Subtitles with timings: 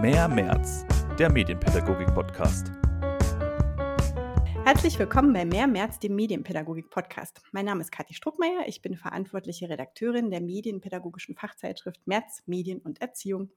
[0.00, 0.86] Mehr März,
[1.18, 2.79] der Medienpädagogik-Podcast.
[4.72, 7.42] Herzlich willkommen bei Mehr März, dem Medienpädagogik-Podcast.
[7.50, 13.00] Mein Name ist Kathi Struckmeier, ich bin verantwortliche Redakteurin der medienpädagogischen Fachzeitschrift März Medien und
[13.00, 13.50] Erziehung.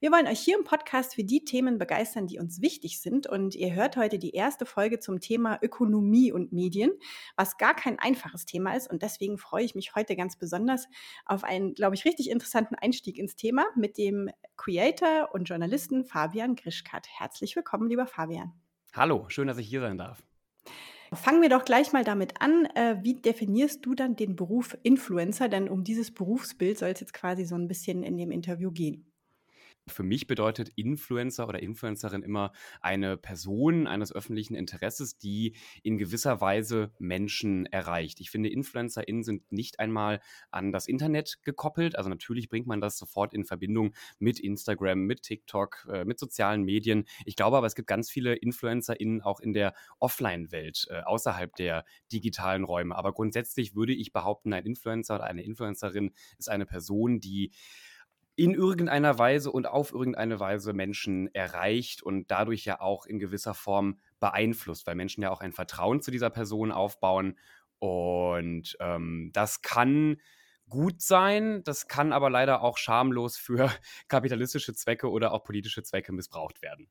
[0.00, 3.28] Wir wollen euch hier im Podcast für die Themen begeistern, die uns wichtig sind.
[3.28, 6.90] Und ihr hört heute die erste Folge zum Thema Ökonomie und Medien,
[7.36, 8.90] was gar kein einfaches Thema ist.
[8.90, 10.88] Und deswegen freue ich mich heute ganz besonders
[11.24, 16.56] auf einen, glaube ich, richtig interessanten Einstieg ins Thema mit dem Creator und Journalisten Fabian
[16.56, 17.06] Grischkat.
[17.16, 18.54] Herzlich willkommen, lieber Fabian.
[18.92, 20.27] Hallo, schön, dass ich hier sein darf.
[21.12, 22.66] Fangen wir doch gleich mal damit an.
[22.74, 25.48] Äh, wie definierst du dann den Beruf Influencer?
[25.48, 29.07] Denn um dieses Berufsbild soll es jetzt quasi so ein bisschen in dem Interview gehen.
[29.88, 36.40] Für mich bedeutet Influencer oder Influencerin immer eine Person eines öffentlichen Interesses, die in gewisser
[36.40, 38.20] Weise Menschen erreicht.
[38.20, 40.20] Ich finde, InfluencerInnen sind nicht einmal
[40.50, 41.96] an das Internet gekoppelt.
[41.96, 46.62] Also natürlich bringt man das sofort in Verbindung mit Instagram, mit TikTok, äh, mit sozialen
[46.62, 47.04] Medien.
[47.24, 51.84] Ich glaube aber, es gibt ganz viele InfluencerInnen auch in der Offline-Welt, äh, außerhalb der
[52.12, 52.96] digitalen Räume.
[52.96, 57.52] Aber grundsätzlich würde ich behaupten, ein Influencer oder eine Influencerin ist eine Person, die
[58.38, 63.52] in irgendeiner Weise und auf irgendeine Weise Menschen erreicht und dadurch ja auch in gewisser
[63.52, 67.36] Form beeinflusst, weil Menschen ja auch ein Vertrauen zu dieser Person aufbauen.
[67.80, 70.18] Und ähm, das kann
[70.68, 73.72] gut sein, das kann aber leider auch schamlos für
[74.08, 76.88] kapitalistische Zwecke oder auch politische Zwecke missbraucht werden.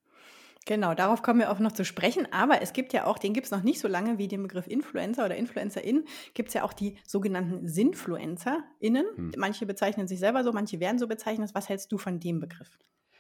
[0.66, 2.28] Genau, darauf kommen wir auch noch zu sprechen.
[2.32, 4.68] Aber es gibt ja auch, den gibt es noch nicht so lange wie den Begriff
[4.68, 9.06] Influencer oder InfluencerInnen, gibt es ja auch die sogenannten SinfluencerInnen.
[9.16, 9.32] Hm.
[9.38, 11.52] Manche bezeichnen sich selber so, manche werden so bezeichnet.
[11.54, 12.78] Was hältst du von dem Begriff?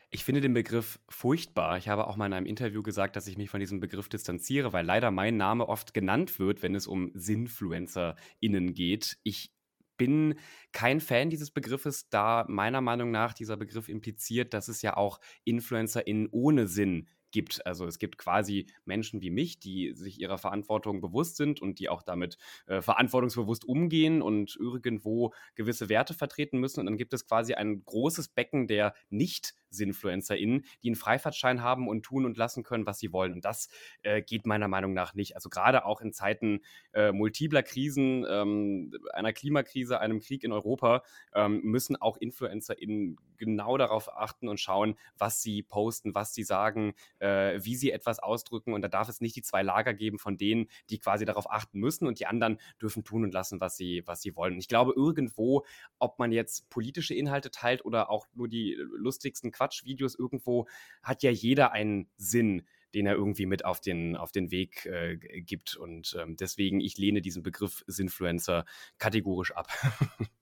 [0.09, 1.77] Ich finde den Begriff furchtbar.
[1.77, 4.71] Ich habe auch mal in einem Interview gesagt, dass ich mich von diesem Begriff distanziere,
[4.71, 9.17] weil leider mein Name oft genannt wird, wenn es um SinfluencerInnen geht.
[9.23, 9.51] Ich
[9.97, 10.35] bin
[10.71, 15.19] kein Fan dieses Begriffes, da meiner Meinung nach dieser Begriff impliziert, dass es ja auch
[15.43, 17.65] InfluencerInnen ohne Sinn gibt.
[17.65, 21.89] Also es gibt quasi Menschen wie mich, die sich ihrer Verantwortung bewusst sind und die
[21.89, 26.79] auch damit äh, verantwortungsbewusst umgehen und irgendwo gewisse Werte vertreten müssen.
[26.79, 31.87] Und dann gibt es quasi ein großes Becken der nicht SinfluencerInnen, die einen Freifahrtschein haben
[31.87, 33.33] und tun und lassen können, was sie wollen.
[33.33, 33.69] Und das
[34.03, 35.35] äh, geht meiner Meinung nach nicht.
[35.35, 36.61] Also gerade auch in Zeiten
[36.93, 43.77] äh, multipler Krisen, ähm, einer Klimakrise, einem Krieg in Europa, ähm, müssen auch InfluencerInnen genau
[43.77, 48.73] darauf achten und schauen, was sie posten, was sie sagen, äh, wie sie etwas ausdrücken.
[48.73, 51.79] Und da darf es nicht die zwei Lager geben von denen, die quasi darauf achten
[51.79, 54.53] müssen und die anderen dürfen tun und lassen, was sie, was sie wollen.
[54.53, 55.65] Und ich glaube, irgendwo,
[55.99, 60.67] ob man jetzt politische Inhalte teilt oder auch nur die lustigsten Quatschvideos irgendwo
[61.01, 65.17] hat ja jeder einen Sinn, den er irgendwie mit auf den, auf den Weg äh,
[65.17, 65.75] gibt.
[65.75, 68.65] Und ähm, deswegen, ich lehne diesen Begriff Sinfluencer
[68.97, 69.67] kategorisch ab.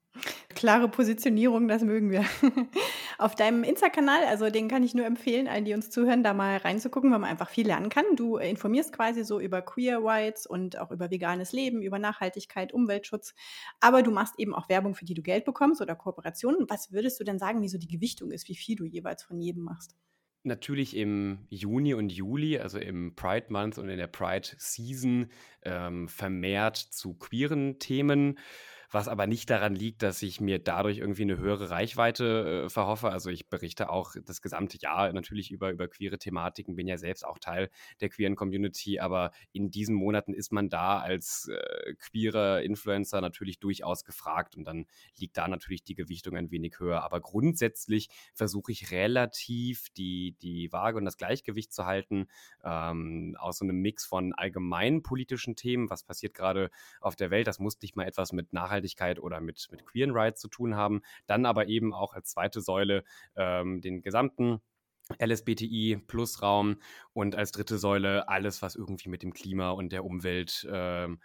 [0.56, 2.24] Klare Positionierung, das mögen wir.
[3.18, 6.58] Auf deinem Insta-Kanal, also den kann ich nur empfehlen, allen, die uns zuhören, da mal
[6.58, 8.06] reinzugucken, weil man einfach viel lernen kann.
[8.16, 13.34] Du informierst quasi so über Queer Rights und auch über veganes Leben, über Nachhaltigkeit, Umweltschutz.
[13.80, 16.66] Aber du machst eben auch Werbung, für die du Geld bekommst oder Kooperationen.
[16.70, 19.40] Was würdest du denn sagen, wie so die Gewichtung ist, wie viel du jeweils von
[19.40, 19.96] jedem machst?
[20.44, 25.28] Natürlich im Juni und Juli, also im Pride Month und in der Pride Season,
[25.64, 28.38] ähm, vermehrt zu queeren Themen
[28.96, 33.10] was aber nicht daran liegt, dass ich mir dadurch irgendwie eine höhere Reichweite äh, verhoffe.
[33.10, 37.26] Also ich berichte auch das gesamte Jahr natürlich über, über queere Thematiken, bin ja selbst
[37.26, 37.70] auch Teil
[38.00, 43.60] der queeren Community, aber in diesen Monaten ist man da als äh, queerer Influencer natürlich
[43.60, 44.86] durchaus gefragt und dann
[45.20, 47.04] liegt da natürlich die Gewichtung ein wenig höher.
[47.04, 52.28] Aber grundsätzlich versuche ich relativ die, die Waage und das Gleichgewicht zu halten
[52.64, 57.46] ähm, aus so einem Mix von allgemeinen politischen Themen, was passiert gerade auf der Welt,
[57.46, 60.76] das muss nicht mal etwas mit Nachhaltigkeit Nachhaltigkeit oder mit, mit Queeren Rights zu tun
[60.76, 61.02] haben.
[61.28, 63.04] Dann aber eben auch als zweite Säule
[63.36, 64.62] ähm, den gesamten
[65.22, 66.78] LSBTI Plus Raum
[67.14, 71.20] und als dritte Säule alles, was irgendwie mit dem Klima und der Umwelt ähm,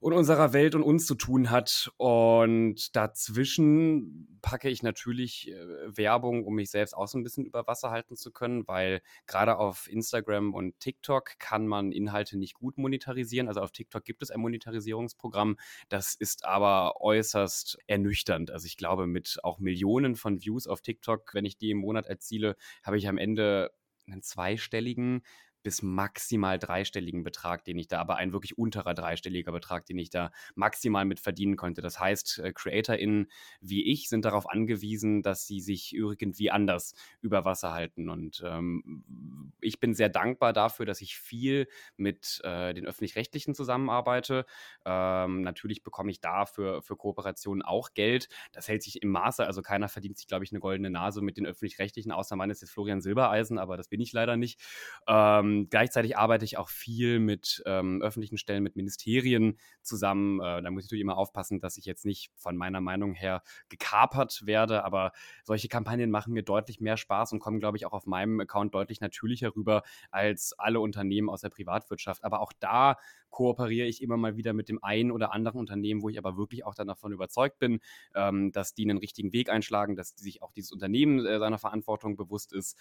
[0.00, 1.90] und unserer Welt und uns zu tun hat.
[1.96, 7.66] Und dazwischen packe ich natürlich äh, Werbung, um mich selbst auch so ein bisschen über
[7.66, 12.78] Wasser halten zu können, weil gerade auf Instagram und TikTok kann man Inhalte nicht gut
[12.78, 13.48] monetarisieren.
[13.48, 15.56] Also auf TikTok gibt es ein Monetarisierungsprogramm,
[15.88, 18.50] das ist aber äußerst ernüchternd.
[18.50, 22.06] Also ich glaube, mit auch Millionen von Views auf TikTok, wenn ich die im Monat
[22.06, 23.72] erziele, habe ich am Ende
[24.06, 25.22] einen zweistelligen
[25.66, 30.10] bis maximal dreistelligen Betrag, den ich da, aber ein wirklich unterer dreistelliger Betrag, den ich
[30.10, 31.82] da maximal mit verdienen konnte.
[31.82, 33.26] Das heißt, äh, CreatorInnen
[33.60, 38.08] wie ich sind darauf angewiesen, dass sie sich irgendwie anders über Wasser halten.
[38.08, 41.66] Und ähm, ich bin sehr dankbar dafür, dass ich viel
[41.96, 44.46] mit äh, den Öffentlich-Rechtlichen zusammenarbeite.
[44.84, 48.28] Ähm, natürlich bekomme ich dafür für Kooperationen auch Geld.
[48.52, 51.38] Das hält sich im Maße, also keiner verdient sich, glaube ich, eine goldene Nase mit
[51.38, 54.60] den Öffentlich-Rechtlichen, außer meines ist Florian Silbereisen, aber das bin ich leider nicht.
[55.08, 60.40] Ähm, gleichzeitig arbeite ich auch viel mit ähm, öffentlichen Stellen, mit Ministerien zusammen.
[60.40, 63.42] Äh, da muss ich natürlich immer aufpassen, dass ich jetzt nicht von meiner Meinung her
[63.68, 65.12] gekapert werde, aber
[65.44, 68.74] solche Kampagnen machen mir deutlich mehr Spaß und kommen, glaube ich, auch auf meinem Account
[68.74, 72.24] deutlich natürlicher rüber als alle Unternehmen aus der Privatwirtschaft.
[72.24, 72.96] Aber auch da
[73.30, 76.64] kooperiere ich immer mal wieder mit dem einen oder anderen Unternehmen, wo ich aber wirklich
[76.64, 77.80] auch dann davon überzeugt bin,
[78.14, 82.16] ähm, dass die einen richtigen Weg einschlagen, dass sich auch dieses Unternehmen äh, seiner Verantwortung
[82.16, 82.78] bewusst ist.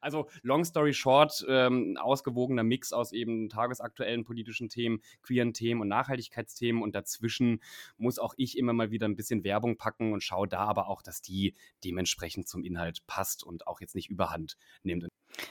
[0.00, 5.88] Also long story short, ähm, ausgewogener Mix aus eben tagesaktuellen politischen Themen, queeren Themen und
[5.88, 7.60] Nachhaltigkeitsthemen und dazwischen
[7.96, 11.02] muss auch ich immer mal wieder ein bisschen Werbung packen und schaue da aber auch,
[11.02, 11.54] dass die
[11.84, 15.08] dementsprechend zum Inhalt passt und auch jetzt nicht überhand nimmt.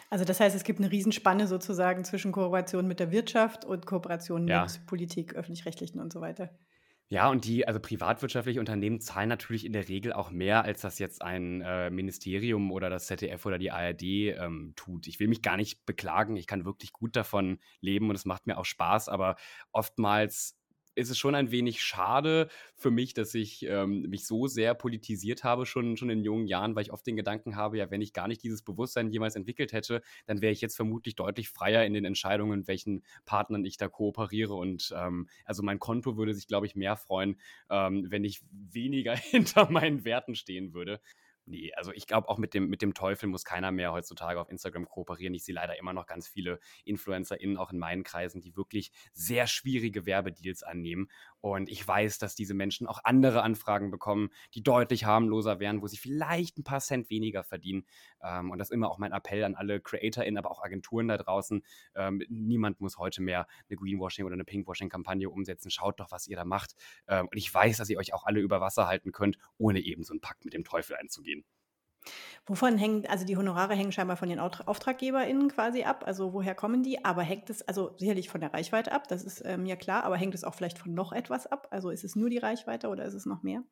[0.09, 4.47] Also das heißt, es gibt eine Riesenspanne sozusagen zwischen Kooperation mit der Wirtschaft und Kooperation
[4.47, 4.63] ja.
[4.63, 6.49] mit Politik, öffentlich-rechtlichen und so weiter.
[7.09, 10.97] Ja, und die, also privatwirtschaftliche Unternehmen zahlen natürlich in der Regel auch mehr, als das
[10.97, 15.05] jetzt ein äh, Ministerium oder das ZDF oder die ARD ähm, tut.
[15.05, 18.47] Ich will mich gar nicht beklagen, ich kann wirklich gut davon leben und es macht
[18.47, 19.35] mir auch Spaß, aber
[19.71, 20.57] oftmals
[20.95, 25.43] ist es schon ein wenig schade für mich, dass ich ähm, mich so sehr politisiert
[25.43, 28.13] habe, schon, schon in jungen Jahren, weil ich oft den Gedanken habe, ja, wenn ich
[28.13, 31.93] gar nicht dieses Bewusstsein jemals entwickelt hätte, dann wäre ich jetzt vermutlich deutlich freier in
[31.93, 34.53] den Entscheidungen, welchen Partnern ich da kooperiere.
[34.53, 37.37] Und ähm, also mein Konto würde sich, glaube ich, mehr freuen,
[37.69, 40.99] ähm, wenn ich weniger hinter meinen Werten stehen würde.
[41.47, 44.49] Nee, also ich glaube, auch mit dem, mit dem Teufel muss keiner mehr heutzutage auf
[44.49, 45.35] Instagram kooperieren.
[45.35, 49.45] Ich sehe leider immer noch ganz viele InfluencerInnen, auch in meinen Kreisen, die wirklich sehr
[49.45, 51.07] schwierige Werbedeals annehmen.
[51.45, 55.85] Und ich weiß, dass diese Menschen auch andere Anfragen bekommen, die deutlich harmloser wären, wo
[55.85, 57.85] sie vielleicht ein paar Cent weniger verdienen.
[58.23, 61.19] Ähm, und das ist immer auch mein Appell an alle CreatorInnen, aber auch Agenturen da
[61.19, 61.63] draußen.
[61.93, 65.69] Ähm, niemand muss heute mehr eine Greenwashing oder eine Pinkwashing-Kampagne umsetzen.
[65.69, 66.73] Schaut doch, was ihr da macht.
[67.07, 70.01] Ähm, und ich weiß, dass ihr euch auch alle über Wasser halten könnt, ohne eben
[70.01, 71.45] so einen Pakt mit dem Teufel einzugehen.
[72.45, 76.03] Wovon hängen, also die Honorare hängen scheinbar von den AuftraggeberInnen quasi ab.
[76.05, 77.03] Also woher kommen die?
[77.03, 80.17] Aber hängt es, also sicherlich von der Reichweite ab, das ist äh, mir klar, aber
[80.17, 81.67] hängt es auch vielleicht von noch etwas ab?
[81.71, 83.63] Also ist es nur die Reichweite oder ist es noch mehr?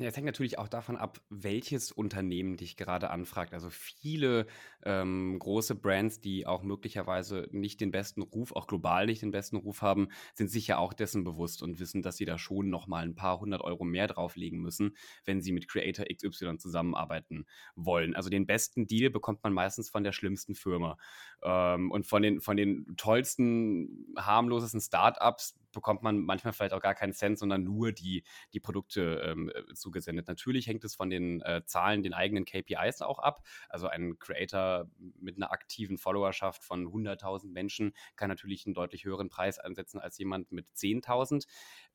[0.00, 3.52] Es hängt natürlich auch davon ab, welches Unternehmen dich gerade anfragt.
[3.52, 4.46] Also viele
[4.84, 9.56] ähm, große Brands, die auch möglicherweise nicht den besten Ruf, auch global nicht den besten
[9.56, 13.04] Ruf haben, sind sich ja auch dessen bewusst und wissen, dass sie da schon nochmal
[13.04, 14.96] ein paar hundert Euro mehr drauflegen müssen,
[15.26, 17.44] wenn sie mit Creator XY zusammenarbeiten
[17.76, 18.16] wollen.
[18.16, 20.96] Also den besten Deal bekommt man meistens von der schlimmsten Firma.
[21.42, 26.94] Ähm, und von den, von den tollsten, harmlosesten Startups bekommt man manchmal vielleicht auch gar
[26.94, 30.28] keinen Cent, sondern nur die, die Produkte ähm, äh, zugesendet.
[30.28, 33.46] Natürlich hängt es von den äh, Zahlen, den eigenen KPIs auch ab.
[33.68, 34.88] Also ein Creator
[35.20, 40.16] mit einer aktiven Followerschaft von 100.000 Menschen kann natürlich einen deutlich höheren Preis ansetzen als
[40.18, 41.46] jemand mit 10.000.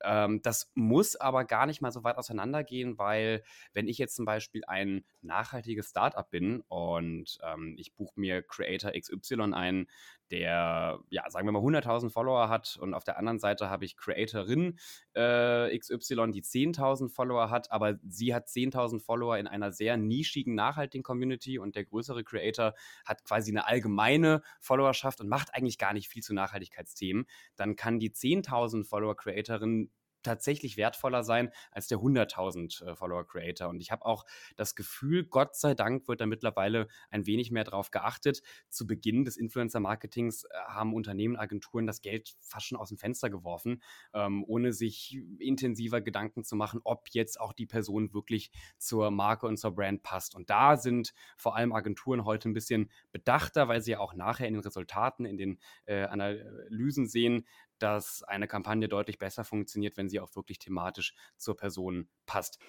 [0.04, 3.44] Ähm, das muss aber gar nicht mal so weit auseinandergehen, weil
[3.74, 8.92] wenn ich jetzt zum Beispiel ein nachhaltiges Startup bin und ähm, ich buche mir Creator
[8.92, 9.88] XY ein,
[10.32, 13.98] der, ja, sagen wir mal 100.000 Follower hat und auf der anderen Seite habe ich
[13.98, 14.78] Creatorin
[15.14, 20.56] äh, XY, die 10.000 Follower hat, aber sie hat 10.000 Follower in einer sehr nischigen,
[20.56, 22.74] nachhaltigen Community und der größere Creator
[23.06, 27.26] hat quasi eine allgemeine Followerschaft und macht eigentlich gar nicht viel zu Nachhaltigkeitsthemen,
[27.56, 29.92] dann kann die 10.000 Follower Creatorin
[30.28, 33.70] tatsächlich wertvoller sein als der 100.000 äh, Follower-Creator.
[33.70, 34.26] Und ich habe auch
[34.56, 38.42] das Gefühl, Gott sei Dank wird da mittlerweile ein wenig mehr drauf geachtet.
[38.70, 43.30] Zu Beginn des Influencer-Marketings äh, haben Unternehmen, Agenturen das Geld fast schon aus dem Fenster
[43.30, 43.82] geworfen,
[44.14, 49.48] ähm, ohne sich intensiver Gedanken zu machen, ob jetzt auch die Person wirklich zur Marke
[49.48, 50.36] und zur Brand passt.
[50.36, 54.48] Und da sind vor allem Agenturen heute ein bisschen bedachter, weil sie ja auch nachher
[54.48, 57.46] in den Resultaten, in den äh, Analysen sehen,
[57.80, 62.60] dass eine Kampagne deutlich besser funktioniert, wenn sie auch wirklich thematisch zur Person passt.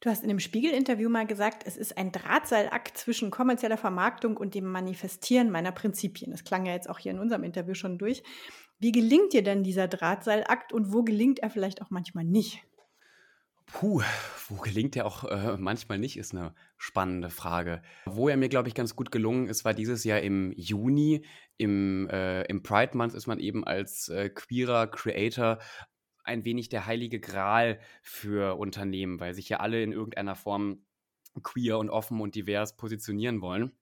[0.00, 4.54] Du hast in dem Spiegel-Interview mal gesagt, es ist ein Drahtseilakt zwischen kommerzieller Vermarktung und
[4.54, 6.30] dem Manifestieren meiner Prinzipien.
[6.30, 8.22] Das klang ja jetzt auch hier in unserem Interview schon durch.
[8.78, 12.62] Wie gelingt dir denn dieser Drahtseilakt und wo gelingt er vielleicht auch manchmal nicht?
[13.72, 14.02] Puh,
[14.48, 17.82] wo gelingt er auch äh, manchmal nicht, ist eine spannende Frage.
[18.06, 21.24] Wo er mir, glaube ich, ganz gut gelungen ist, war dieses Jahr im Juni.
[21.58, 25.58] Im, äh, im Pride Month ist man eben als äh, queerer Creator
[26.24, 30.84] ein wenig der heilige Gral für Unternehmen, weil sich ja alle in irgendeiner Form
[31.42, 33.72] queer und offen und divers positionieren wollen.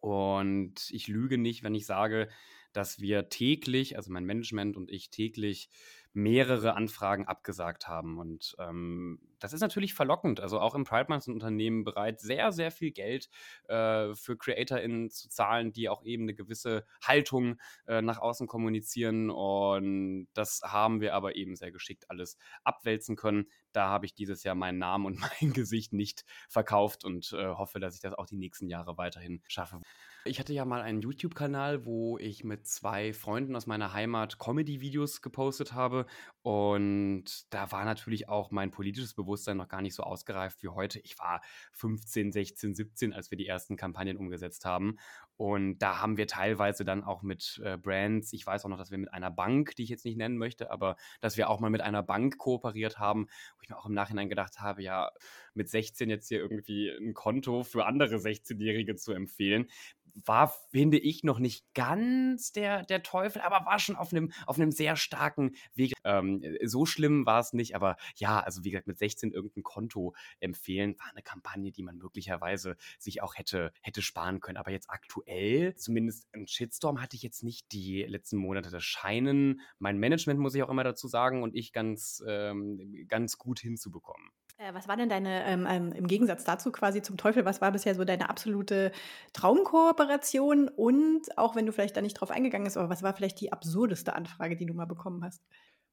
[0.00, 2.28] Und ich lüge nicht, wenn ich sage,
[2.72, 5.68] dass wir täglich, also mein Management und ich täglich
[6.14, 8.18] mehrere Anfragen abgesagt haben.
[8.18, 10.40] Und ähm, das ist natürlich verlockend.
[10.40, 13.30] Also auch im Pride Month sind Unternehmen bereit, sehr, sehr viel Geld
[13.68, 19.30] äh, für CreatorInnen zu zahlen, die auch eben eine gewisse Haltung äh, nach außen kommunizieren.
[19.30, 23.46] Und das haben wir aber eben sehr geschickt alles abwälzen können.
[23.72, 27.80] Da habe ich dieses Jahr meinen Namen und mein Gesicht nicht verkauft und äh, hoffe,
[27.80, 29.80] dass ich das auch die nächsten Jahre weiterhin schaffe.
[30.24, 35.20] Ich hatte ja mal einen YouTube-Kanal, wo ich mit zwei Freunden aus meiner Heimat Comedy-Videos
[35.20, 36.06] gepostet habe.
[36.42, 41.00] Und da war natürlich auch mein politisches Bewusstsein noch gar nicht so ausgereift wie heute.
[41.00, 41.40] Ich war
[41.72, 44.96] 15, 16, 17, als wir die ersten Kampagnen umgesetzt haben.
[45.36, 48.92] Und da haben wir teilweise dann auch mit äh, Brands, ich weiß auch noch, dass
[48.92, 51.70] wir mit einer Bank, die ich jetzt nicht nennen möchte, aber dass wir auch mal
[51.70, 53.26] mit einer Bank kooperiert haben,
[53.56, 55.10] wo ich mir auch im Nachhinein gedacht habe, ja,
[55.54, 59.66] mit 16 jetzt hier irgendwie ein Konto für andere 16-Jährige zu empfehlen
[60.14, 64.56] war, finde ich, noch nicht ganz der, der Teufel, aber war schon auf einem, auf
[64.56, 65.92] einem sehr starken Weg.
[66.04, 70.14] Ähm, so schlimm war es nicht, aber ja, also wie gesagt, mit 16 irgendein Konto
[70.40, 74.58] empfehlen, war eine Kampagne, die man möglicherweise sich auch hätte, hätte sparen können.
[74.58, 78.70] Aber jetzt aktuell, zumindest ein Shitstorm hatte ich jetzt nicht die letzten Monate.
[78.70, 83.38] Das scheinen mein Management, muss ich auch immer dazu sagen, und ich ganz, ähm, ganz
[83.38, 84.30] gut hinzubekommen.
[84.62, 87.72] Äh, was war denn deine, ähm, ähm, im Gegensatz dazu quasi zum Teufel, was war
[87.72, 88.92] bisher so deine absolute
[89.32, 90.68] Traumkooperation?
[90.68, 93.52] Und auch wenn du vielleicht da nicht drauf eingegangen bist, aber was war vielleicht die
[93.52, 95.42] absurdeste Anfrage, die du mal bekommen hast?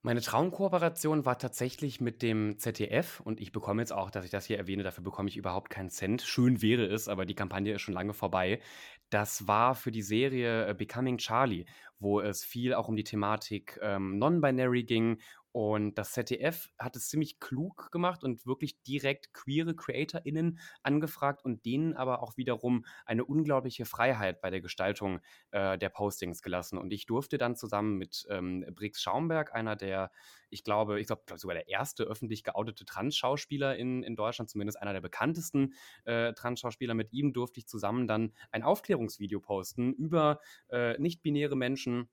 [0.01, 4.45] Meine Traumkooperation war tatsächlich mit dem ZDF und ich bekomme jetzt auch, dass ich das
[4.45, 6.21] hier erwähne, dafür bekomme ich überhaupt keinen Cent.
[6.21, 8.61] Schön wäre es, aber die Kampagne ist schon lange vorbei.
[9.09, 11.65] Das war für die Serie äh, Becoming Charlie,
[11.99, 15.17] wo es viel auch um die Thematik ähm, Non-Binary ging
[15.51, 21.65] und das ZDF hat es ziemlich klug gemacht und wirklich direkt queere CreatorInnen angefragt und
[21.65, 25.19] denen aber auch wiederum eine unglaubliche Freiheit bei der Gestaltung
[25.51, 26.77] äh, der Postings gelassen.
[26.77, 30.11] Und ich durfte dann zusammen mit ähm, Brix Schaumberg, einer der,
[30.51, 34.93] ich glaube, ich glaube sogar der erste öffentlich geoutete Trans-Schauspieler in, in Deutschland, zumindest einer
[34.93, 35.73] der bekanntesten
[36.05, 40.39] äh, Trans-Schauspieler, mit ihm durfte ich zusammen dann ein Aufklärungsvideo posten über
[40.69, 42.09] äh, nicht-binäre Menschen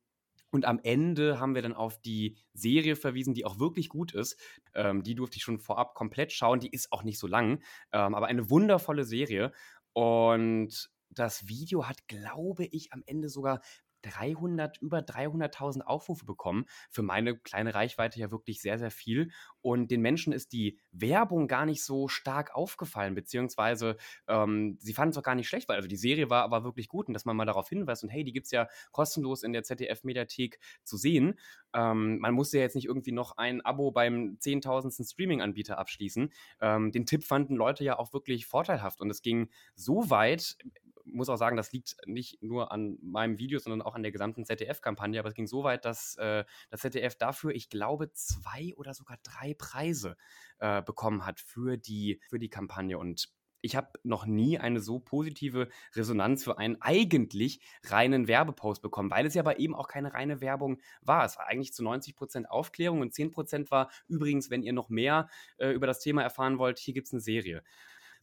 [0.51, 4.39] und am Ende haben wir dann auf die Serie verwiesen, die auch wirklich gut ist.
[4.75, 6.61] Ähm, die durfte ich schon vorab komplett schauen.
[6.61, 7.63] Die ist auch nicht so lang,
[7.93, 9.53] ähm, aber eine wundervolle Serie.
[9.93, 13.61] Und das Video hat, glaube ich, am Ende sogar
[14.03, 16.67] 300, über 300.000 Aufrufe bekommen.
[16.91, 19.31] Für meine kleine Reichweite ja wirklich sehr, sehr viel.
[19.63, 23.97] Und den Menschen ist die Werbung gar nicht so stark aufgefallen, beziehungsweise
[24.29, 26.89] ähm, sie fanden es auch gar nicht schlecht, weil also die Serie war aber wirklich
[26.89, 29.53] gut und dass man mal darauf hinweist und hey, die gibt es ja kostenlos in
[29.53, 31.39] der ZDF-Mediathek zu sehen.
[31.75, 35.07] Ähm, man musste ja jetzt nicht irgendwie noch ein Abo beim 10.000.
[35.11, 36.33] Streaming-Anbieter abschließen.
[36.61, 40.57] Ähm, den Tipp fanden Leute ja auch wirklich vorteilhaft und es ging so weit,
[41.07, 44.45] muss auch sagen, das liegt nicht nur an meinem Video, sondern auch an der gesamten
[44.45, 45.19] ZDF-Kampagne.
[45.19, 49.19] Aber es ging so weit, dass äh, das ZDF dafür, ich glaube, zwei oder sogar
[49.23, 50.17] drei Preise
[50.59, 52.99] äh, bekommen hat für die, für die Kampagne.
[52.99, 53.29] Und
[53.67, 59.27] ich habe noch nie eine so positive Resonanz für einen eigentlich reinen Werbepost bekommen, weil
[59.27, 61.25] es ja aber eben auch keine reine Werbung war.
[61.25, 65.29] Es war eigentlich zu 90 Prozent Aufklärung und 10% war übrigens, wenn ihr noch mehr
[65.59, 67.63] äh, über das Thema erfahren wollt, hier gibt es eine Serie.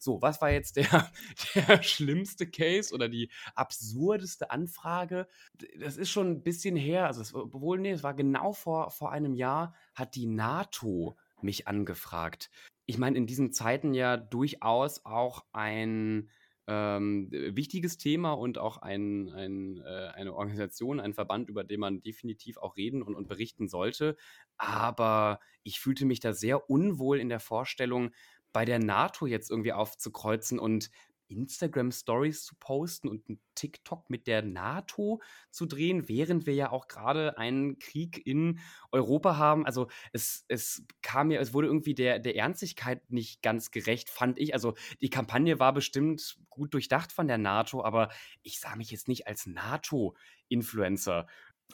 [0.04, 1.10] So, was war jetzt der,
[1.54, 5.26] der schlimmste Case oder die absurdeste Anfrage?
[5.78, 7.06] Das ist schon ein bisschen her.
[7.06, 11.66] Also, es, obwohl, nee, es war genau vor, vor einem Jahr, hat die NATO mich
[11.68, 12.50] angefragt.
[12.86, 16.28] Ich meine, in diesen Zeiten ja durchaus auch ein
[16.66, 22.02] ähm, wichtiges Thema und auch ein, ein, äh, eine Organisation, ein Verband, über den man
[22.02, 24.16] definitiv auch reden und, und berichten sollte.
[24.56, 28.12] Aber ich fühlte mich da sehr unwohl in der Vorstellung,
[28.54, 30.90] bei der NATO jetzt irgendwie aufzukreuzen und
[31.28, 35.20] Instagram Stories zu posten und einen TikTok mit der NATO
[35.50, 38.60] zu drehen, während wir ja auch gerade einen Krieg in
[38.92, 39.66] Europa haben.
[39.66, 44.38] Also es, es kam mir, es wurde irgendwie der, der Ernstigkeit nicht ganz gerecht, fand
[44.38, 44.54] ich.
[44.54, 48.10] Also die Kampagne war bestimmt gut durchdacht von der NATO, aber
[48.42, 51.26] ich sah mich jetzt nicht als NATO-Influencer.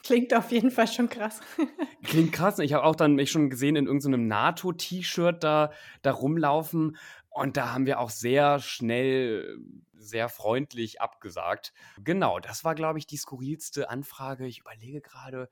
[0.03, 1.41] Klingt auf jeden Fall schon krass.
[2.03, 2.59] Klingt krass.
[2.59, 5.71] Ich habe auch dann mich schon gesehen in irgendeinem NATO-T-Shirt da,
[6.01, 6.97] da rumlaufen.
[7.29, 9.57] Und da haben wir auch sehr schnell,
[9.93, 11.73] sehr freundlich abgesagt.
[12.03, 14.47] Genau, das war, glaube ich, die skurrilste Anfrage.
[14.47, 15.49] Ich überlege gerade,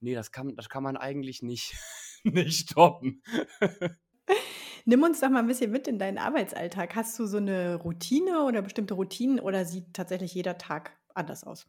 [0.00, 1.74] nee, das kann, das kann man eigentlich nicht,
[2.22, 3.22] nicht stoppen.
[4.84, 6.94] Nimm uns doch mal ein bisschen mit in deinen Arbeitsalltag.
[6.94, 11.66] Hast du so eine Routine oder bestimmte Routinen oder sieht tatsächlich jeder Tag anders aus?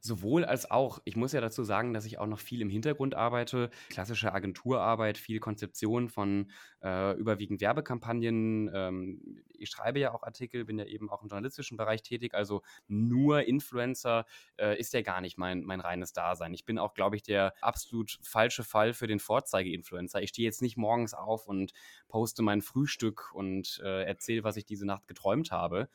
[0.00, 1.00] Sowohl als auch.
[1.04, 3.70] Ich muss ja dazu sagen, dass ich auch noch viel im Hintergrund arbeite.
[3.90, 6.50] Klassische Agenturarbeit, viel Konzeption von
[6.82, 8.70] äh, überwiegend Werbekampagnen.
[8.72, 12.34] Ähm, ich schreibe ja auch Artikel, bin ja eben auch im journalistischen Bereich tätig.
[12.34, 14.24] Also nur Influencer
[14.56, 16.54] äh, ist ja gar nicht mein, mein reines Dasein.
[16.54, 20.22] Ich bin auch, glaube ich, der absolut falsche Fall für den Vorzeige-Influencer.
[20.22, 21.72] Ich stehe jetzt nicht morgens auf und
[22.06, 25.88] poste mein Frühstück und äh, erzähle, was ich diese Nacht geträumt habe.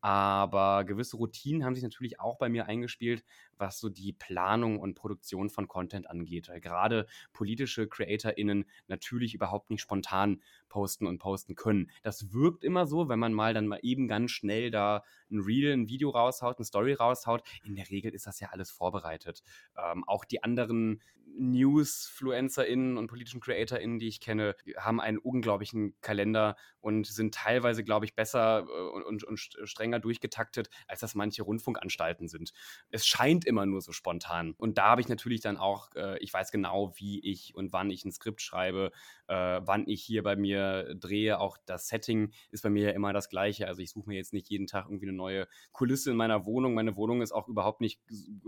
[0.00, 3.22] Aber gewisse Routinen haben sich natürlich auch bei mir eingespielt,
[3.60, 6.48] was so die Planung und Produktion von Content angeht.
[6.48, 11.90] Weil gerade politische CreatorInnen natürlich überhaupt nicht spontan posten und posten können.
[12.02, 15.72] Das wirkt immer so, wenn man mal dann mal eben ganz schnell da ein Reel,
[15.72, 17.42] ein Video raushaut, eine Story raushaut.
[17.64, 19.42] In der Regel ist das ja alles vorbereitet.
[19.76, 21.00] Ähm, auch die anderen
[21.38, 28.04] News-FluencerInnen und politischen CreatorInnen, die ich kenne, haben einen unglaublichen Kalender und sind teilweise, glaube
[28.04, 32.52] ich, besser äh, und, und, strenger durchgetaktet, als das manche Rundfunkanstalten sind.
[32.90, 34.54] Es scheint immer nur so spontan.
[34.56, 37.90] Und da habe ich natürlich dann auch, äh, ich weiß genau, wie ich und wann
[37.90, 38.92] ich ein Skript schreibe,
[39.26, 41.38] äh, wann ich hier bei mir drehe.
[41.38, 43.66] Auch das Setting ist bei mir ja immer das gleiche.
[43.66, 46.74] Also ich suche mir jetzt nicht jeden Tag irgendwie eine neue Kulisse in meiner Wohnung.
[46.74, 48.00] Meine Wohnung ist auch überhaupt nicht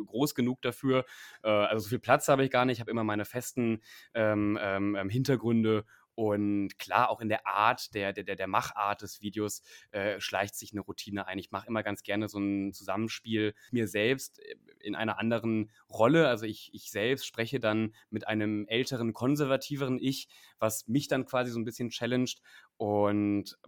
[0.07, 1.05] groß genug dafür.
[1.43, 2.77] Äh, also so viel Platz habe ich gar nicht.
[2.77, 3.83] Ich habe immer meine festen
[4.15, 9.23] ähm, ähm, ähm Hintergründe und klar, auch in der Art, der, der, der Machart des
[9.23, 11.39] Videos äh, schleicht sich eine Routine ein.
[11.39, 16.29] Ich mache immer ganz gerne so ein Zusammenspiel mir selbst äh, in einer anderen Rolle.
[16.29, 20.29] Also ich, ich selbst spreche dann mit einem älteren, konservativeren Ich,
[20.59, 22.41] was mich dann quasi so ein bisschen challenged.
[22.77, 23.59] Und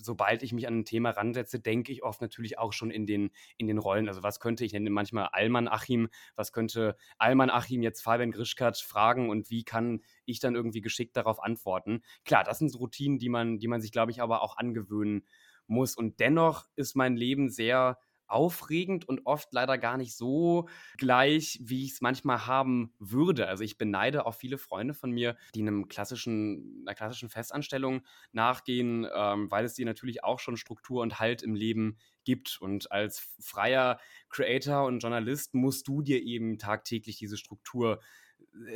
[0.00, 3.30] sobald ich mich an ein Thema ransetze, denke ich oft natürlich auch schon in den,
[3.56, 4.08] in den Rollen.
[4.08, 8.78] Also was könnte, ich nenne manchmal Alman Achim, was könnte Alman Achim jetzt Fabian Grischkat
[8.78, 12.02] fragen und wie kann ich dann irgendwie geschickt darauf antworten?
[12.24, 15.26] Klar, das sind so Routinen, die man, die man sich, glaube ich, aber auch angewöhnen
[15.66, 15.96] muss.
[15.96, 17.98] Und dennoch ist mein Leben sehr
[18.28, 23.48] aufregend und oft leider gar nicht so gleich, wie ich es manchmal haben würde.
[23.48, 29.06] Also ich beneide auch viele Freunde von mir, die einem klassischen, einer klassischen Festanstellung nachgehen,
[29.14, 32.58] ähm, weil es dir natürlich auch schon Struktur und Halt im Leben gibt.
[32.60, 38.00] Und als freier Creator und Journalist musst du dir eben tagtäglich diese Struktur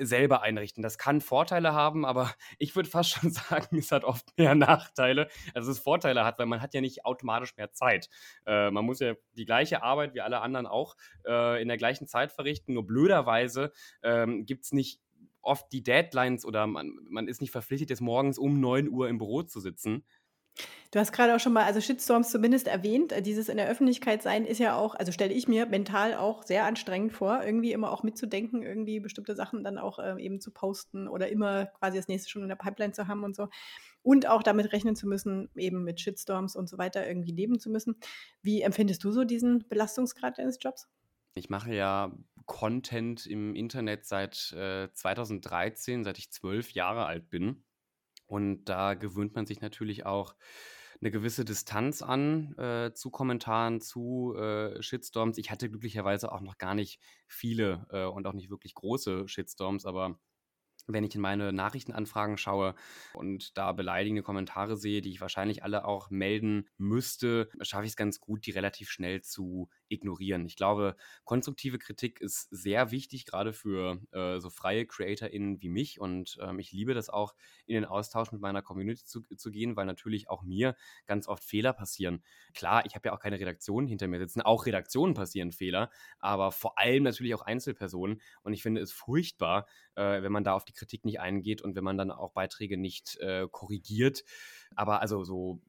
[0.00, 0.82] selber einrichten.
[0.82, 5.28] Das kann Vorteile haben, aber ich würde fast schon sagen, es hat oft mehr Nachteile,
[5.54, 8.08] als es Vorteile hat, weil man hat ja nicht automatisch mehr Zeit.
[8.46, 10.96] Äh, man muss ja die gleiche Arbeit wie alle anderen auch
[11.26, 13.72] äh, in der gleichen Zeit verrichten, nur blöderweise
[14.02, 15.00] ähm, gibt es nicht
[15.42, 19.18] oft die Deadlines oder man, man ist nicht verpflichtet, jetzt morgens um 9 Uhr im
[19.18, 20.04] Büro zu sitzen.
[20.92, 23.12] Du hast gerade auch schon mal, also Shitstorms zumindest erwähnt.
[23.12, 26.42] Äh, dieses in der Öffentlichkeit sein ist ja auch, also stelle ich mir mental auch
[26.42, 30.50] sehr anstrengend vor, irgendwie immer auch mitzudenken, irgendwie bestimmte Sachen dann auch äh, eben zu
[30.50, 33.48] posten oder immer quasi das nächste schon in der Pipeline zu haben und so.
[34.02, 37.70] Und auch damit rechnen zu müssen, eben mit Shitstorms und so weiter irgendwie leben zu
[37.70, 37.96] müssen.
[38.42, 40.88] Wie empfindest du so diesen Belastungsgrad deines Jobs?
[41.34, 42.12] Ich mache ja
[42.44, 47.64] Content im Internet seit äh, 2013, seit ich zwölf Jahre alt bin.
[48.32, 50.34] Und da gewöhnt man sich natürlich auch
[51.02, 55.36] eine gewisse Distanz an äh, zu Kommentaren, zu äh, Shitstorms.
[55.36, 59.84] Ich hatte glücklicherweise auch noch gar nicht viele äh, und auch nicht wirklich große Shitstorms,
[59.84, 60.18] aber
[60.86, 62.74] wenn ich in meine Nachrichtenanfragen schaue
[63.12, 67.96] und da beleidigende Kommentare sehe, die ich wahrscheinlich alle auch melden müsste, schaffe ich es
[67.96, 70.46] ganz gut, die relativ schnell zu ignorieren.
[70.46, 76.00] Ich glaube, konstruktive Kritik ist sehr wichtig, gerade für äh, so freie CreatorInnen wie mich.
[76.00, 77.34] Und ähm, ich liebe das auch,
[77.66, 80.74] in den Austausch mit meiner Community zu, zu gehen, weil natürlich auch mir
[81.06, 82.22] ganz oft Fehler passieren.
[82.54, 84.42] Klar, ich habe ja auch keine Redaktion hinter mir sitzen.
[84.42, 88.20] Auch Redaktionen passieren Fehler, aber vor allem natürlich auch Einzelpersonen.
[88.42, 91.74] Und ich finde es furchtbar, äh, wenn man da auf die Kritik nicht eingeht und
[91.76, 94.24] wenn man dann auch Beiträge nicht äh, korrigiert.
[94.76, 95.60] Aber also so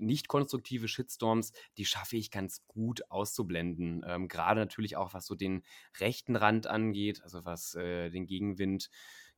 [0.00, 4.04] nicht konstruktive Shitstorms, die schaffe ich ganz gut auszublenden.
[4.06, 5.62] Ähm, Gerade natürlich auch, was so den
[6.00, 8.90] rechten Rand angeht, also was äh, den Gegenwind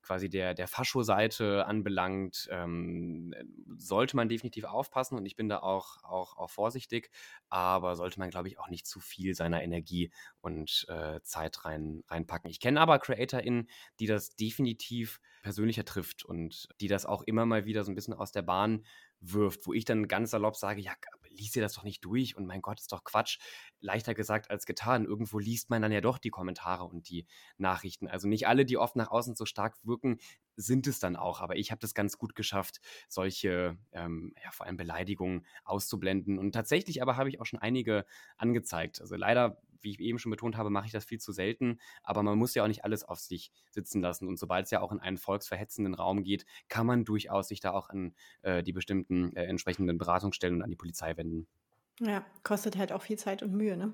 [0.06, 3.34] quasi der, der Fascho-Seite anbelangt, ähm,
[3.76, 7.10] sollte man definitiv aufpassen und ich bin da auch, auch, auch vorsichtig,
[7.48, 12.04] aber sollte man, glaube ich, auch nicht zu viel seiner Energie und äh, Zeit rein,
[12.08, 12.50] reinpacken.
[12.50, 17.64] Ich kenne aber CreatorInnen, die das definitiv persönlicher trifft und die das auch immer mal
[17.64, 18.84] wieder so ein bisschen aus der Bahn
[19.20, 20.92] wirft, wo ich dann ganz salopp sage, ja,
[21.36, 23.38] lies dir das doch nicht durch und mein Gott, ist doch Quatsch.
[23.80, 25.04] Leichter gesagt als getan.
[25.04, 27.26] Irgendwo liest man dann ja doch die Kommentare und die
[27.58, 28.08] Nachrichten.
[28.08, 30.18] Also nicht alle, die oft nach außen so stark wirken,
[30.56, 31.40] sind es dann auch.
[31.40, 36.38] Aber ich habe das ganz gut geschafft, solche, ähm, ja, vor allem Beleidigungen auszublenden.
[36.38, 39.00] Und tatsächlich aber habe ich auch schon einige angezeigt.
[39.00, 41.78] Also leider wie ich eben schon betont habe, mache ich das viel zu selten.
[42.02, 44.28] Aber man muss ja auch nicht alles auf sich sitzen lassen.
[44.28, 47.72] Und sobald es ja auch in einen volksverhetzenden Raum geht, kann man durchaus sich da
[47.72, 51.46] auch an äh, die bestimmten äh, entsprechenden Beratungsstellen und an die Polizei wenden.
[52.00, 53.92] Ja, kostet halt auch viel Zeit und Mühe, ne?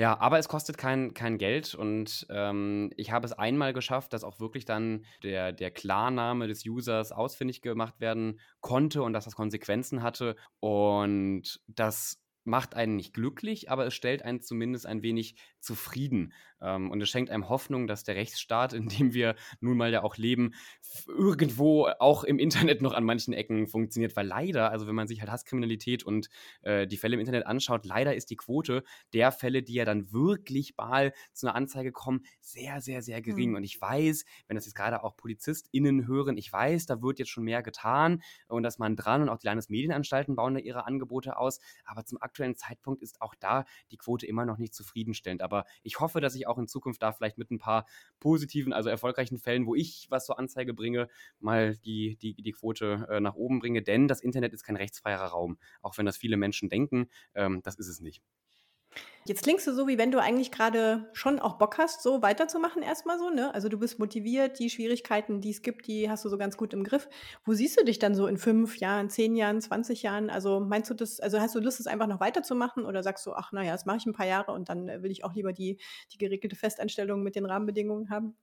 [0.00, 4.22] Ja, aber es kostet kein, kein Geld und ähm, ich habe es einmal geschafft, dass
[4.22, 9.34] auch wirklich dann der, der Klarname des Users ausfindig gemacht werden konnte und dass das
[9.34, 10.36] Konsequenzen hatte.
[10.60, 16.32] Und das macht einen nicht glücklich, aber es stellt einen zumindest ein wenig zufrieden.
[16.60, 20.02] Ähm, und es schenkt einem Hoffnung, dass der Rechtsstaat, in dem wir nun mal ja
[20.02, 20.54] auch leben,
[21.06, 24.16] irgendwo auch im Internet noch an manchen Ecken funktioniert.
[24.16, 26.28] Weil leider, also wenn man sich halt Hasskriminalität und
[26.62, 30.12] äh, die Fälle im Internet anschaut, leider ist die Quote der Fälle, die ja dann
[30.12, 33.50] wirklich mal zu einer Anzeige kommen, sehr, sehr, sehr gering.
[33.50, 33.56] Mhm.
[33.56, 37.30] Und ich weiß, wenn das jetzt gerade auch PolizistInnen hören, ich weiß, da wird jetzt
[37.30, 41.36] schon mehr getan und dass man dran und auch die Landesmedienanstalten bauen da ihre Angebote
[41.36, 41.60] aus.
[41.84, 45.42] Aber zum aktuellen Zeitpunkt ist auch da die Quote immer noch nicht zufriedenstellend.
[45.42, 47.86] Aber ich hoffe, dass ich auch in Zukunft da vielleicht mit ein paar
[48.20, 51.08] positiven, also erfolgreichen Fällen, wo ich was zur Anzeige bringe,
[51.40, 53.82] mal die, die, die Quote äh, nach oben bringe.
[53.82, 57.08] Denn das Internet ist kein rechtsfreier Raum, auch wenn das viele Menschen denken.
[57.34, 58.22] Ähm, das ist es nicht.
[59.24, 62.82] Jetzt klingst du so, wie wenn du eigentlich gerade schon auch Bock hast, so weiterzumachen
[62.82, 63.52] erstmal so, ne?
[63.54, 66.72] Also du bist motiviert, die Schwierigkeiten, die es gibt, die hast du so ganz gut
[66.72, 67.08] im Griff.
[67.44, 70.30] Wo siehst du dich dann so in fünf Jahren, zehn Jahren, 20 Jahren?
[70.30, 73.32] Also meinst du das, also hast du Lust, es einfach noch weiterzumachen oder sagst du,
[73.34, 75.78] ach naja, das mache ich ein paar Jahre und dann will ich auch lieber die,
[76.12, 78.36] die geregelte Festanstellung mit den Rahmenbedingungen haben?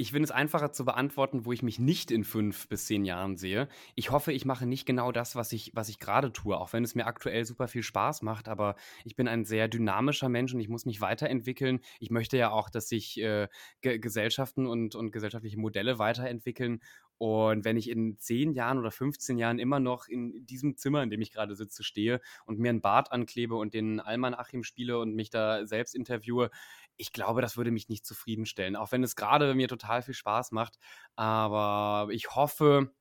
[0.00, 3.36] Ich finde es einfacher zu beantworten, wo ich mich nicht in fünf bis zehn Jahren
[3.36, 3.66] sehe.
[3.96, 6.84] Ich hoffe, ich mache nicht genau das, was ich, was ich gerade tue, auch wenn
[6.84, 8.46] es mir aktuell super viel Spaß macht.
[8.46, 11.80] Aber ich bin ein sehr dynamischer Mensch und ich muss mich weiterentwickeln.
[11.98, 13.48] Ich möchte ja auch, dass sich äh,
[13.80, 16.80] Gesellschaften und, und gesellschaftliche Modelle weiterentwickeln.
[17.18, 21.10] Und wenn ich in 10 Jahren oder 15 Jahren immer noch in diesem Zimmer, in
[21.10, 25.00] dem ich gerade sitze, stehe und mir einen Bart anklebe und den Alman Achim spiele
[25.00, 26.50] und mich da selbst interviewe,
[26.98, 30.52] ich glaube, das würde mich nicht zufriedenstellen, auch wenn es gerade mir total viel Spaß
[30.52, 30.78] macht.
[31.16, 32.92] Aber ich hoffe,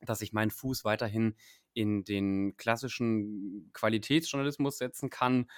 [0.00, 1.36] dass ich meinen Fuß weiterhin
[1.74, 5.50] in den klassischen Qualitätsjournalismus setzen kann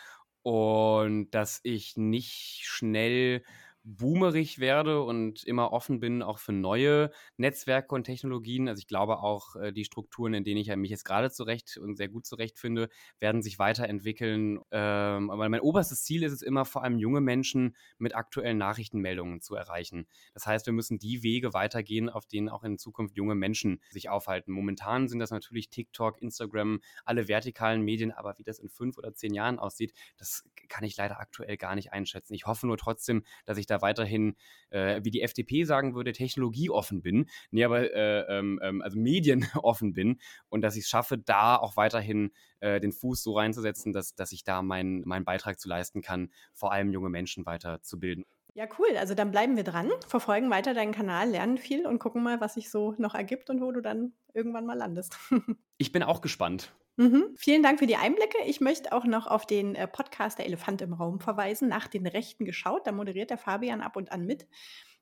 [0.42, 3.44] und dass ich nicht schnell
[3.82, 8.68] boomerig werde und immer offen bin, auch für neue Netzwerke und Technologien.
[8.68, 11.96] Also ich glaube auch, äh, die Strukturen, in denen ich mich jetzt gerade zurecht und
[11.96, 12.88] sehr gut zurechtfinde,
[13.18, 14.60] werden sich weiterentwickeln.
[14.70, 19.40] Ähm, aber mein oberstes Ziel ist es immer, vor allem junge Menschen mit aktuellen Nachrichtenmeldungen
[19.40, 20.06] zu erreichen.
[20.34, 24.10] Das heißt, wir müssen die Wege weitergehen, auf denen auch in Zukunft junge Menschen sich
[24.10, 24.52] aufhalten.
[24.52, 29.14] Momentan sind das natürlich TikTok, Instagram, alle vertikalen Medien, aber wie das in fünf oder
[29.14, 32.34] zehn Jahren aussieht, das kann ich leider aktuell gar nicht einschätzen.
[32.34, 34.36] Ich hoffe nur trotzdem, dass ich da weiterhin,
[34.70, 39.92] äh, wie die FDP sagen würde, technologieoffen bin, nee, aber äh, ähm, ähm also medienoffen
[39.94, 44.14] bin und dass ich es schaffe, da auch weiterhin äh, den Fuß so reinzusetzen, dass,
[44.14, 48.24] dass ich da meinen mein Beitrag zu leisten kann, vor allem junge Menschen weiterzubilden.
[48.54, 48.96] Ja, cool.
[48.98, 52.54] Also dann bleiben wir dran, verfolgen weiter deinen Kanal, lernen viel und gucken mal, was
[52.54, 55.16] sich so noch ergibt und wo du dann irgendwann mal landest.
[55.78, 56.72] ich bin auch gespannt.
[56.96, 57.34] Mhm.
[57.36, 58.38] Vielen Dank für die Einblicke.
[58.46, 62.06] Ich möchte auch noch auf den äh, Podcast Der Elefant im Raum verweisen, nach den
[62.06, 62.86] Rechten geschaut.
[62.86, 64.46] Da moderiert der Fabian ab und an mit.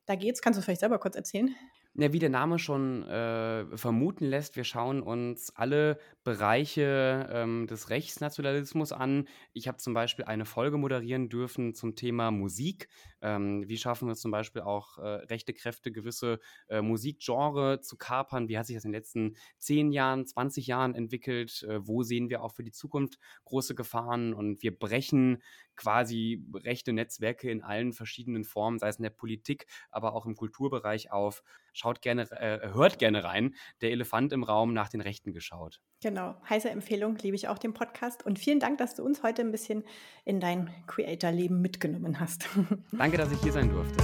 [0.07, 1.55] Da geht's, kannst du vielleicht selber kurz erzählen?
[2.01, 7.91] Ja, wie der Name schon äh, vermuten lässt, wir schauen uns alle Bereiche ähm, des
[7.91, 9.27] Rechtsnationalismus an.
[9.53, 12.89] Ich habe zum Beispiel eine Folge moderieren dürfen zum Thema Musik.
[13.21, 17.97] Ähm, wie schaffen wir es zum Beispiel auch, äh, rechte Kräfte gewisse äh, Musikgenre zu
[17.97, 18.49] kapern?
[18.49, 21.65] Wie hat sich das in den letzten 10 Jahren, 20 Jahren entwickelt?
[21.65, 24.35] Äh, wo sehen wir auch für die Zukunft große Gefahren?
[24.35, 25.43] Und wir brechen
[25.75, 30.37] quasi rechte Netzwerke in allen verschiedenen Formen, sei es in der Politik, aber auch im
[30.37, 31.43] Kulturbereich auf.
[31.79, 33.55] Schaut gerne, äh, hört gerne rein.
[33.83, 35.81] Der Elefant im Raum nach den Rechten geschaut.
[36.03, 38.27] Genau, heiße Empfehlung, liebe ich auch den Podcast.
[38.27, 39.85] Und vielen Dank, dass du uns heute ein bisschen
[40.25, 42.49] in dein Creator-Leben mitgenommen hast.
[42.93, 43.97] Danke, dass ich hier sein durfte.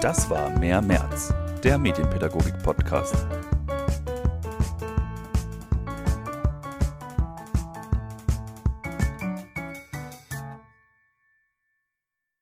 [0.00, 3.26] Das war Mehr März, der Medienpädagogik-Podcast.